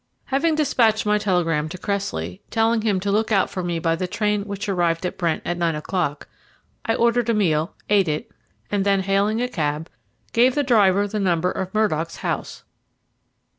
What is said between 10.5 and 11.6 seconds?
the driver the number